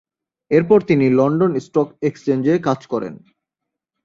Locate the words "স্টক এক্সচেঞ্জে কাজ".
1.59-2.79